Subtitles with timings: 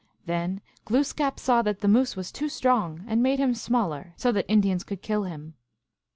[0.25, 4.49] Then Glooskap saw that the Moose was too strong, and made him smaller, so that
[4.51, 5.53] Indians could kill him.